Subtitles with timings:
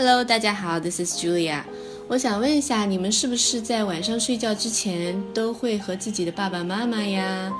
[0.00, 1.64] Hello，大家好，This is Julia。
[2.06, 7.52] 我想问一下，你们是不是在晚上睡觉之前都会和自己的爸爸妈妈呀、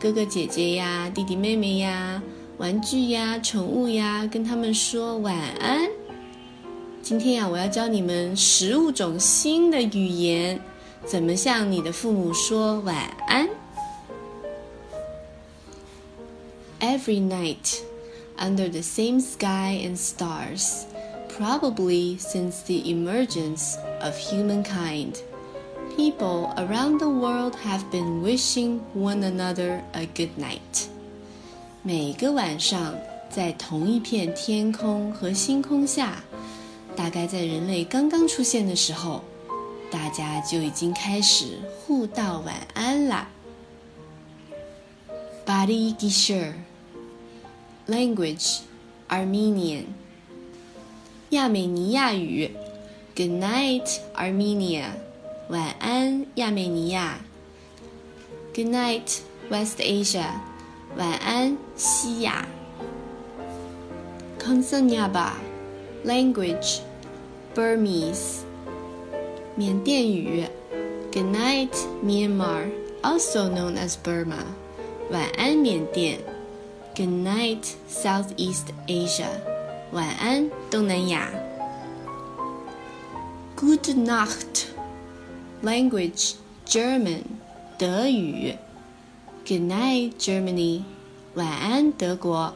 [0.00, 2.20] 哥哥姐姐呀、弟弟妹妹呀、
[2.58, 5.88] 玩具呀、宠物呀，跟他们说晚安？
[7.00, 10.60] 今天呀，我要教你们十五种新的语言，
[11.06, 12.96] 怎么向你的父母说晚
[13.28, 13.48] 安
[16.80, 17.78] ？Every night,
[18.36, 20.86] under the same sky and stars.
[21.37, 25.21] Probably since the emergence of humankind,
[25.95, 30.87] people around the world have been wishing one another a good night.
[31.81, 32.93] 每个晚上，
[33.29, 36.21] 在同一片天空和星空下，
[36.95, 39.23] 大概在人类刚刚出现的时候，
[39.89, 43.29] 大家就已经开始互道晚安啦。
[45.45, 46.53] Badi Gishur
[47.87, 48.59] Language
[49.07, 49.85] Armenian
[51.33, 52.51] 亚美尼亚语，
[53.15, 54.83] Good night, Armenia，
[55.49, 57.19] 晚安，亚美尼亚。
[58.53, 59.19] Good night,
[59.49, 60.25] West Asia，
[60.97, 62.47] 晚安，西亚。
[64.39, 66.79] Konsanyaba，language,
[67.53, 68.39] Burmese，
[69.55, 70.45] 缅甸语，
[71.11, 74.45] Good night, Myanmar，also known as Burma，
[75.11, 76.19] 晚安，缅甸。
[76.95, 79.52] Good night, Southeast Asia。
[79.93, 81.29] 晚安，东南亚。
[83.55, 84.65] Good Nacht
[85.63, 86.33] language
[86.65, 87.23] German
[87.77, 88.55] 德语。
[89.45, 90.83] Good night Germany
[91.33, 92.53] 晚安德国。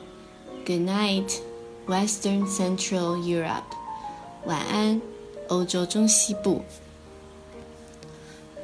[0.66, 1.40] Good night
[1.88, 3.64] Western Central Europe
[4.46, 5.02] 晚安
[5.50, 6.62] 欧洲中西部。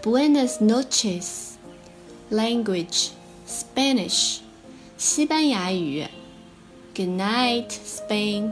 [0.02, 1.56] Buenas noches
[2.32, 3.10] language
[3.46, 4.38] Spanish
[4.98, 6.08] 西班牙语。
[6.96, 8.52] Good night, Spain.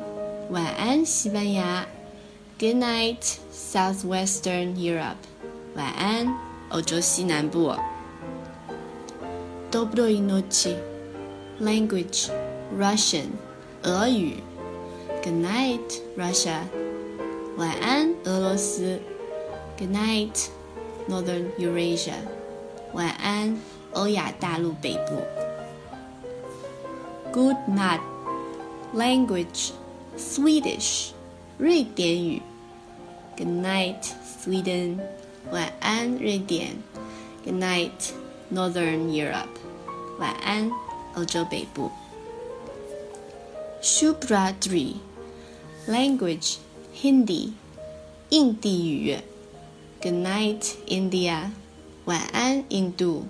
[0.49, 1.85] 晚安，西班牙。
[2.57, 5.17] Good night, Southwestern Europe.
[5.75, 6.33] 晚安，
[6.69, 7.75] 欧洲西南部。
[9.69, 10.75] Dobroy noci.
[11.59, 12.29] Language,
[12.79, 13.27] Russian.
[13.83, 14.35] 俄语。
[15.23, 16.61] Good night, Russia.
[17.57, 18.99] 晚安，俄罗斯。
[19.77, 20.47] Good night,
[21.09, 22.15] Northern Eurasia.
[22.93, 23.59] 晚安，
[23.91, 25.21] 欧亚大陆北部。
[27.33, 27.99] Good night.
[28.93, 29.71] Language
[30.17, 31.11] Swedish
[31.57, 32.41] 瑞典语
[33.35, 34.99] Good night Sweden
[35.51, 36.81] 晚安瑞典
[37.43, 38.11] Good night
[38.51, 39.59] Northern Europe
[40.19, 40.71] 晚安
[41.15, 41.91] 欧洲北部
[43.81, 44.95] Shubhradri
[45.87, 46.57] Language
[46.95, 47.51] Hindi
[48.29, 49.17] 印地语
[50.01, 51.51] Good night India
[52.05, 53.25] 晚安印度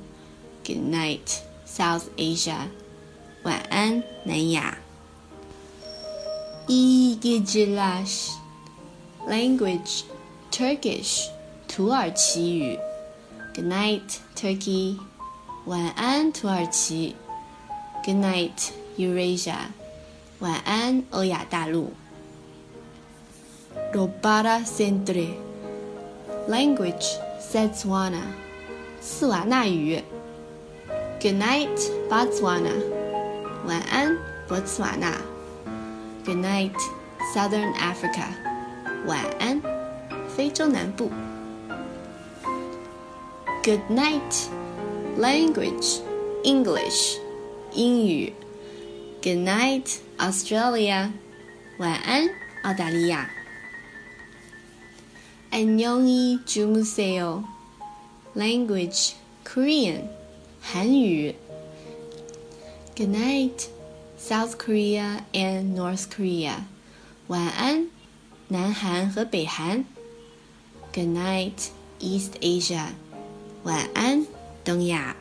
[0.65, 2.67] Good night South Asia
[3.43, 4.77] 晚安南亚
[6.68, 7.02] İyi.
[9.28, 10.04] Language
[10.50, 11.28] Turkish
[11.68, 12.78] 土耳其语。
[13.54, 14.96] Good night, Turkey.
[15.66, 17.14] 晚安，土耳其。
[18.04, 19.56] Good night, Eurasia.
[20.40, 21.92] 晚安，欧亚大陆。
[23.92, 25.34] Robala sentle
[26.48, 28.22] Language Setswana
[29.00, 30.02] 斯瓦纳语。
[31.20, 32.72] Good night, Botswana.
[33.66, 34.18] 晚安，
[34.48, 35.16] 博茨瓦纳。
[36.25, 36.75] Good night,
[37.33, 38.27] Southern Africa.
[39.05, 39.61] 晚安，
[40.35, 41.09] 非洲南部。
[43.63, 44.47] Good night,
[45.17, 46.01] language,
[46.43, 47.17] English,
[47.73, 48.33] 英语。
[49.21, 51.11] Good night, Australia.
[51.77, 52.29] 晚安，
[52.63, 53.29] 澳大利亚。
[55.51, 57.43] Annyeonghi jumuseo,
[58.35, 59.13] language,
[59.45, 60.03] Korean,
[60.61, 61.35] 韩语。
[62.95, 63.69] Good night.
[64.24, 66.66] South Korea and North Korea。
[67.26, 67.88] 晚安，
[68.46, 69.84] 南韩和北韩。
[70.94, 72.90] Good night, East Asia。
[73.64, 74.24] 晚安，
[74.62, 75.16] 东亚。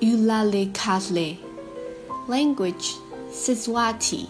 [0.00, 1.36] Ulale kahle
[2.26, 2.94] Language
[3.30, 4.28] Siswati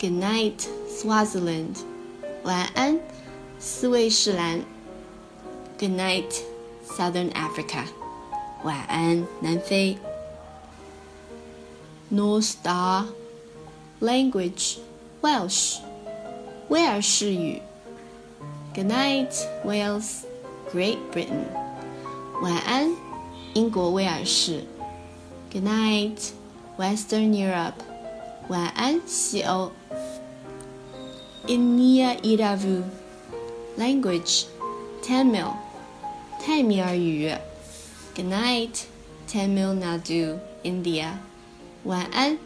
[0.00, 1.76] good night, Swaziland。
[2.44, 2.98] 晚安，
[3.60, 4.64] 斯威士兰。
[5.78, 6.40] Good night,
[6.86, 7.84] Southern Africa.
[8.64, 9.96] 晚安，南非。
[12.10, 13.04] Nos da
[14.00, 14.78] Language
[15.22, 15.78] Welsh,
[16.68, 17.62] 威尔士语。
[18.74, 19.32] Good night,
[19.64, 20.24] Wales,
[20.72, 21.44] Great Britain。
[22.42, 22.94] 晚安，
[23.54, 24.64] 英国威尔士。
[25.52, 26.30] Good night,
[26.76, 27.74] Western Europe。
[28.48, 29.72] 晚安，西欧。
[31.46, 32.82] Inia Iravu
[33.78, 34.44] Language
[35.02, 35.52] Tamil
[36.40, 37.34] 泰米尔语。
[38.17, 38.85] Good night,
[39.27, 41.13] Tamil Nadu, India.
[41.83, 42.37] 晚安，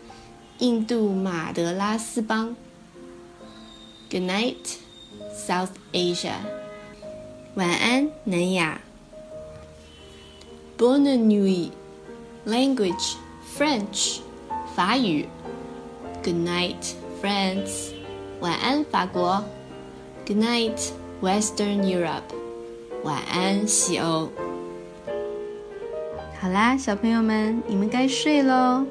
[0.60, 2.56] 印度马德拉斯邦。
[4.10, 4.78] Good night,
[5.36, 6.36] South Asia.
[7.56, 8.82] 晚安，南亚。
[10.78, 11.72] Bonne nuit,
[12.46, 13.16] language
[13.58, 14.20] French.
[14.76, 15.28] 法语。
[16.24, 17.92] Good night, France.
[18.40, 19.44] 晚安，法国。
[20.26, 22.34] Good night, Western Europe.
[23.04, 24.30] 晚安，西欧。
[26.43, 28.85] 好啦，小朋友们，你们该睡喽。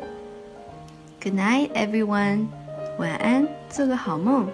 [1.21, 2.45] Good night, everyone.
[2.97, 4.47] 晚安，做个好梦。